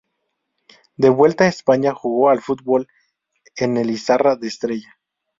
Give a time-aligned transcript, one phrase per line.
[0.95, 2.87] De vuelta a España jugó al fútbol
[3.55, 4.97] en el Izarra de Estella.